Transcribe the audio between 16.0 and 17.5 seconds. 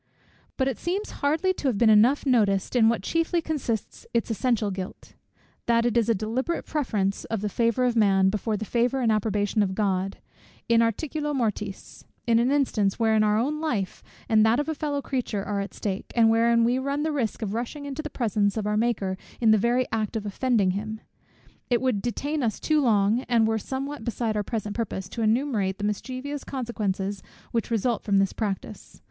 and wherein we run the risk